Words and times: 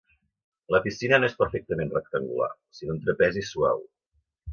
La 0.75 0.79
piscina 0.85 1.19
no 1.19 1.27
és 1.31 1.35
perfectament 1.41 1.91
rectangular, 1.97 2.47
sinó 2.79 2.95
un 2.95 3.05
trapezi 3.05 3.45
suau. 3.51 3.85